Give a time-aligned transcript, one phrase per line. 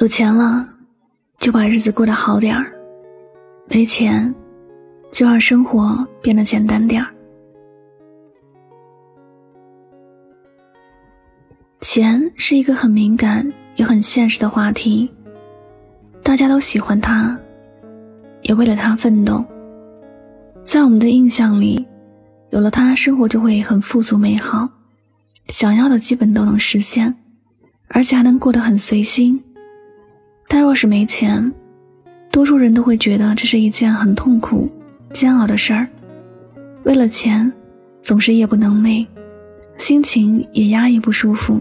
[0.00, 0.66] 有钱了，
[1.38, 2.64] 就把日子过得好点儿；
[3.68, 4.34] 没钱，
[5.10, 7.14] 就让生活变得简单点儿。
[11.82, 13.46] 钱是一个很敏感
[13.76, 15.12] 也很现实的话题，
[16.22, 17.38] 大家都喜欢它，
[18.40, 19.44] 也为了它奋斗。
[20.64, 21.86] 在我们的印象里，
[22.48, 24.66] 有了它，生活就会很富足美好，
[25.48, 27.14] 想要的基本都能实现，
[27.88, 29.38] 而且还能过得很随心。
[30.54, 31.50] 但若是没钱，
[32.30, 34.70] 多数人都会觉得这是一件很痛苦、
[35.10, 35.88] 煎熬的事儿。
[36.82, 37.50] 为了钱，
[38.02, 39.06] 总是夜不能寐，
[39.78, 41.58] 心情也压抑不舒服。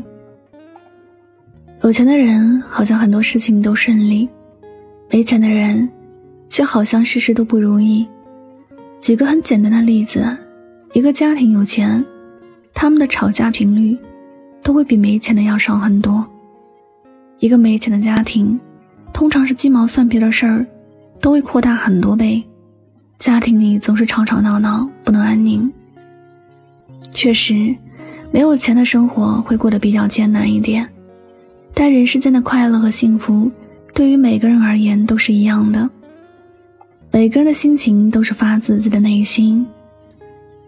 [1.83, 4.27] 有钱的人好像很多事情都顺利，
[5.09, 5.89] 没钱的人
[6.49, 8.05] 却好像事事都不如意。
[8.99, 10.37] 举个很简单的例子，
[10.91, 12.03] 一个家庭有钱，
[12.73, 13.97] 他们的吵架频率
[14.61, 16.27] 都会比没钱的要少很多。
[17.39, 18.59] 一个没钱的家庭。
[19.13, 20.65] 通常是鸡毛蒜皮的事儿，
[21.19, 22.43] 都会扩大很多倍，
[23.19, 25.71] 家庭里总是吵吵闹闹，不能安宁。
[27.11, 27.75] 确实，
[28.31, 30.87] 没有钱的生活会过得比较艰难一点，
[31.73, 33.51] 但人世间的快乐和幸福，
[33.93, 35.87] 对于每个人而言都是一样的。
[37.11, 39.65] 每个人的心情都是发自自己的内心，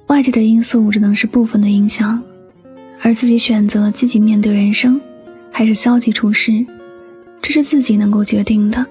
[0.07, 2.21] 外界的因素只能是部分的影响，
[3.01, 4.99] 而自己选择积极面对人生，
[5.49, 6.63] 还是消极处事。
[7.43, 8.85] 这是自己能够决定的，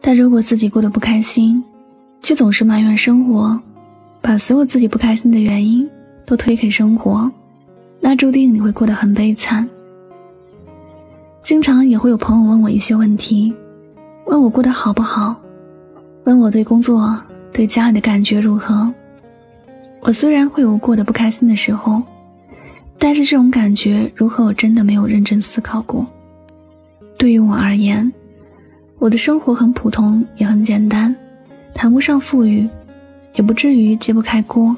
[0.00, 1.60] 但如果自己过得不开心，
[2.22, 3.58] 却总是埋怨生活，
[4.20, 5.86] 把所有自己不开心的原因
[6.24, 7.28] 都推给生活，
[8.00, 9.68] 那注定你会过得很悲惨。
[11.42, 13.52] 经常也会有朋友问我一些问题，
[14.26, 15.34] 问我过得好不好，
[16.22, 17.20] 问我对工作、
[17.52, 18.88] 对家里的感觉如何。
[20.00, 22.00] 我虽然会有过得不开心的时候，
[23.00, 26.06] 但是这种感觉如何，我真的没有认真思考过。
[27.22, 28.12] 对于我而言，
[28.98, 31.14] 我的生活很普通，也很简单，
[31.72, 32.68] 谈不上富裕，
[33.36, 34.76] 也不至于揭不开锅，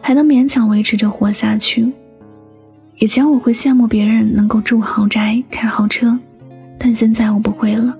[0.00, 1.92] 还能勉强维持着活下去。
[2.98, 6.16] 以前我会羡慕别人能够住豪宅、开豪车，
[6.78, 7.98] 但现在我不会了。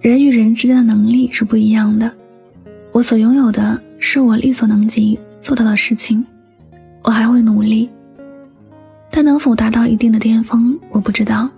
[0.00, 2.08] 人与人之间的能力是不一样的，
[2.92, 6.24] 我所拥有的是我力所能及做到的事情，
[7.02, 7.90] 我还会努力，
[9.10, 11.50] 但能否达到一定的巅峰，我不知道。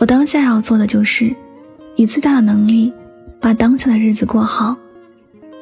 [0.00, 1.30] 我当下要做的就是，
[1.94, 2.90] 以最大的能力，
[3.38, 4.74] 把当下的日子过好。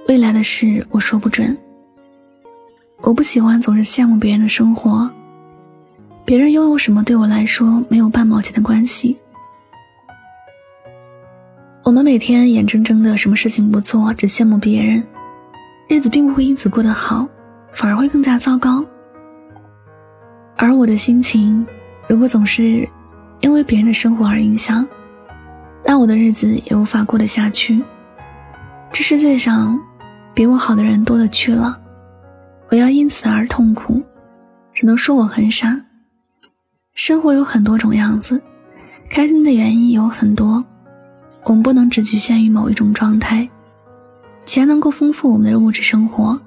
[0.06, 1.58] 未来的事我说不准。
[3.00, 5.10] 我不喜欢总是羡慕别人的生活，
[6.24, 9.18] 别人拥有什么对我来说没有半毛钱的关系。
[11.82, 15.02] 我们每天眼睁睁的什么事情不做，只羡慕别人，
[15.88, 17.26] 日子并不会因此过得好，
[17.72, 18.84] 反而会更加糟糕。
[20.56, 21.66] 而我的心情，
[22.06, 22.88] 如果总是……
[23.40, 24.86] 因为别人的生活而影响，
[25.84, 27.82] 那我的日子也无法过得下去。
[28.92, 29.78] 这世界上
[30.34, 31.80] 比我好的人多了去了，
[32.68, 34.02] 我要因此而痛苦，
[34.74, 35.80] 只能说我很傻。
[36.94, 38.40] 生活有很多种样子，
[39.08, 40.64] 开心的原因有很多，
[41.44, 43.48] 我们不能只局限于某一种状态。
[44.44, 46.40] 钱能够丰富我们的物质生活，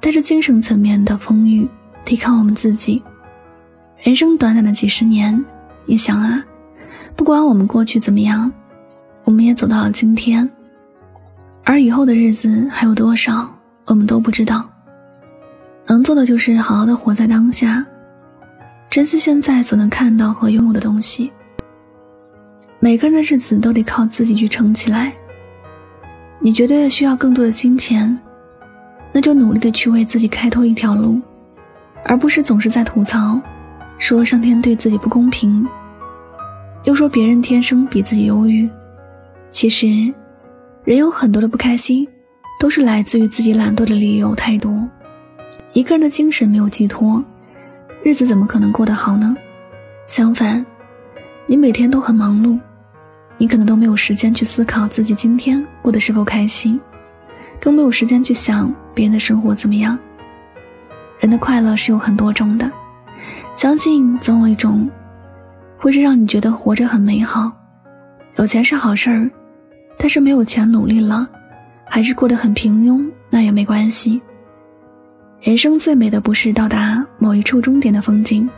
[0.00, 1.68] 但是精神层面的丰裕
[2.04, 3.02] 得靠我们自己。
[3.98, 5.44] 人生短短的几十年。
[5.84, 6.42] 你想啊，
[7.16, 8.50] 不管我们过去怎么样，
[9.24, 10.48] 我们也走到了今天，
[11.64, 13.48] 而以后的日子还有多少，
[13.86, 14.68] 我们都不知道。
[15.86, 17.84] 能做的就是好好的活在当下，
[18.88, 21.30] 珍惜现在所能看到和拥有的东西。
[22.78, 25.12] 每个人的日子都得靠自己去撑起来。
[26.38, 28.18] 你觉得需要更多的金钱，
[29.12, 31.20] 那就努力的去为自己开拓一条路，
[32.04, 33.40] 而不是总是在吐槽。
[34.02, 35.64] 说上天对自己不公平，
[36.82, 38.68] 又说别人天生比自己优越。
[39.52, 39.86] 其实，
[40.82, 42.06] 人有很多的不开心，
[42.58, 44.76] 都是来自于自己懒惰的理由太多。
[45.72, 47.24] 一个人的精神没有寄托，
[48.02, 49.36] 日子怎么可能过得好呢？
[50.08, 50.66] 相反，
[51.46, 52.58] 你每天都很忙碌，
[53.38, 56.78] 你可能都没有时间去思考自己今天过得是否开心，
[57.60, 59.96] 更没有时间去想别人的生活怎么样。
[61.20, 62.68] 人的快乐是有很多种的。
[63.54, 64.88] 相信总有一种，
[65.78, 67.52] 会是让你觉得活着很美好。
[68.36, 69.30] 有钱是好事儿，
[69.98, 71.28] 但是没有钱努力了，
[71.84, 74.20] 还是过得很平庸，那也没关系。
[75.40, 78.48] 人生最美的不是到达某一处终点的风景，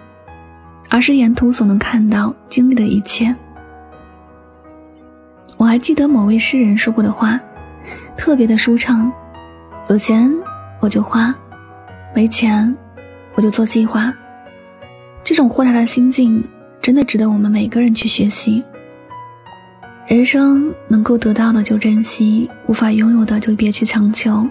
[0.90, 3.34] 而是沿途所能看到、经历的一切。
[5.56, 7.40] 我还记得某位诗人说过的话，
[8.16, 9.10] 特别的舒畅：
[9.88, 10.32] 有钱
[10.80, 11.34] 我就花，
[12.14, 12.72] 没钱
[13.34, 14.14] 我就做计划。
[15.24, 16.44] 这种豁达的心境，
[16.82, 18.62] 真的值得我们每个人去学习。
[20.06, 24.46] 人生能够得到的就珍惜，无法拥有的就别去强求。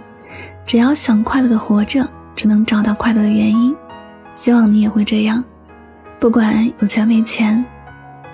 [0.65, 2.03] 只要想快乐的活着，
[2.35, 3.75] 只能找到快乐的原因。
[4.33, 5.43] 希望你也会这样，
[6.19, 7.63] 不管有钱没钱，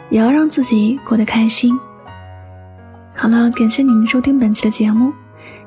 [0.10, 1.78] 也要让自己过得开心。
[3.14, 5.12] 好了，感谢您收听本期的节目，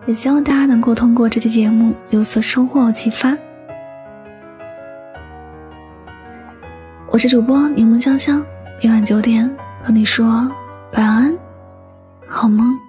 [0.06, 3.36] 也希望大家能够通过这期节目有所收获启发。
[7.12, 8.42] 我是主播柠檬香香，
[8.82, 9.46] 每晚九点
[9.84, 10.24] 和你说
[10.94, 11.38] 晚安，
[12.26, 12.81] 好梦。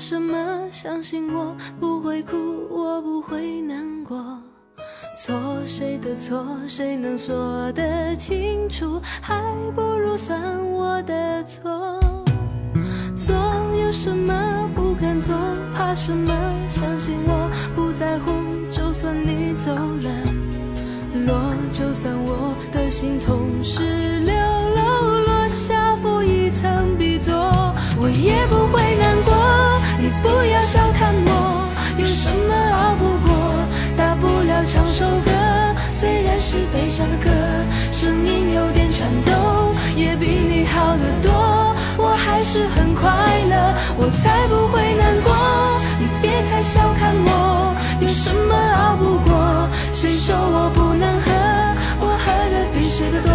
[0.00, 0.66] 什么？
[0.70, 2.34] 相信我不会哭，
[2.70, 4.16] 我不会难过。
[5.14, 8.98] 错谁的错，谁能说得清楚？
[9.20, 9.42] 还
[9.74, 10.40] 不如算
[10.72, 12.00] 我的错。
[13.14, 13.36] 做
[13.76, 14.32] 有什么
[14.74, 15.36] 不敢做，
[15.74, 16.32] 怕什么？
[16.70, 18.32] 相信我不在乎，
[18.70, 20.10] 就算你走了，
[21.26, 25.78] 落就算我的心从十六楼落下。
[26.52, 27.32] 曾笔作，
[27.98, 28.89] 我也不会。
[30.70, 31.66] 笑看我，
[31.98, 33.34] 有什么熬不过？
[33.96, 35.32] 大不了唱首歌，
[35.92, 37.28] 虽然是悲伤的歌，
[37.90, 41.74] 声音有点颤抖，也比你好得多。
[41.98, 43.10] 我还是很快
[43.50, 45.34] 乐，我才不会难过。
[45.98, 49.68] 你别太小看我，有什么熬不过？
[49.92, 51.32] 谁说我不能喝？
[51.98, 53.32] 我喝的比谁的多，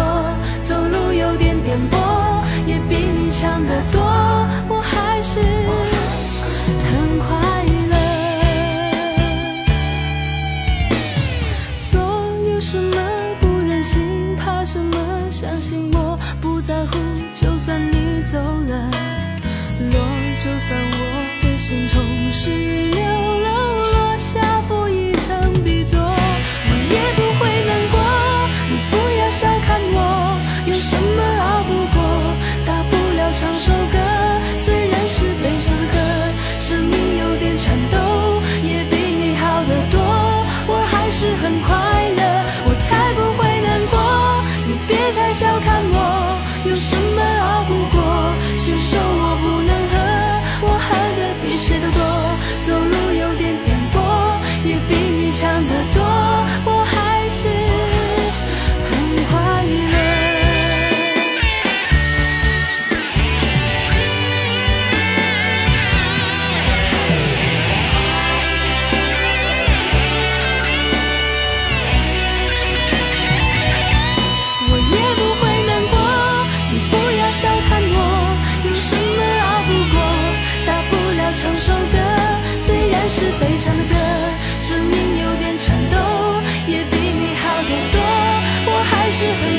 [0.62, 2.35] 走路有点颠簸。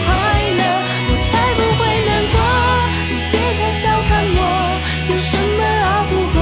[0.06, 0.08] 快
[0.60, 0.62] 乐
[1.10, 2.36] 我才不会难过。
[3.10, 4.40] 你别太小看我
[5.10, 6.40] 有什么熬不过？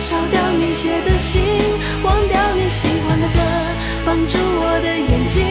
[0.00, 1.42] 烧掉你写的信
[2.02, 3.38] 忘掉你喜欢的歌
[4.06, 5.44] 绑住我的眼睛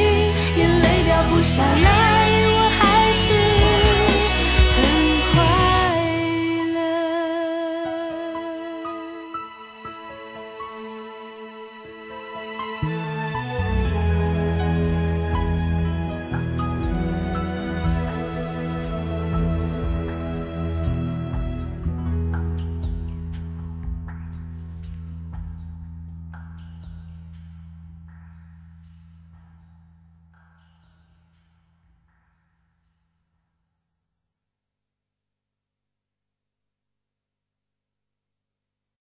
[0.55, 2.06] 眼泪掉不下来。